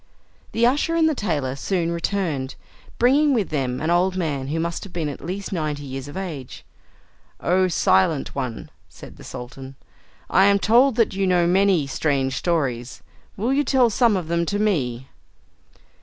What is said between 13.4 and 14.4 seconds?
you tell some of